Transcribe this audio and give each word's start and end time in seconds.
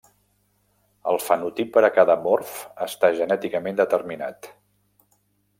El 1.11 1.19
fenotip 1.25 1.69
per 1.75 1.83
a 1.89 1.93
cada 1.99 2.17
morf 2.25 2.57
està 2.89 3.13
genèticament 3.21 3.81
determinat. 3.85 4.51